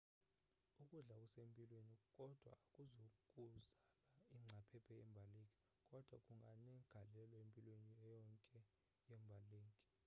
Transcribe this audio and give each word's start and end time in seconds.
ukudla 0.81 1.13
okusempilweni 1.17 1.95
kodwa 2.15 2.51
akuzukuzala 2.65 3.59
ingcaphephe 4.35 4.91
yembaleki 4.99 5.59
kodwa 5.91 6.17
kunganegalelo 6.25 7.35
empilweni 7.43 7.91
iyonke 7.95 8.59
yembaleki 9.09 9.81